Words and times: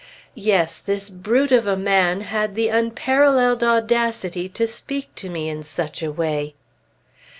Yes! 0.33 0.79
this 0.79 1.11
brute 1.11 1.51
of 1.51 1.67
a 1.67 1.77
man 1.77 2.21
had 2.21 2.55
the 2.55 2.69
unparalleled 2.69 3.63
audacity 3.63 4.49
to 4.49 4.65
speak 4.65 5.13
to 5.13 5.29
me 5.29 5.47
in 5.47 5.61
such 5.61 6.01
a 6.01 6.11
way! 6.11 6.55